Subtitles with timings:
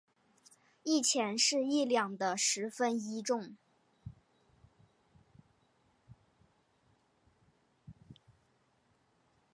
[0.81, 3.55] 一钱是一两的十分一重。